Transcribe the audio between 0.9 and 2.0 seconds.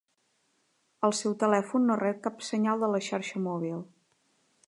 El seu telèfon no